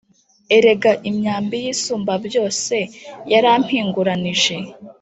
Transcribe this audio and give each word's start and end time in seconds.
erega 0.57 0.91
imyambi 1.09 1.55
y’isumbabyose 1.65 2.77
yarampinguranije, 3.31 4.55